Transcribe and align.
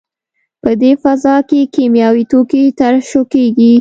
په 0.61 0.71
دې 0.81 0.91
فضا 1.03 1.35
کې 1.49 1.59
کیمیاوي 1.75 2.23
توکي 2.31 2.63
ترشح 2.79 3.23
کېږي. 3.33 3.69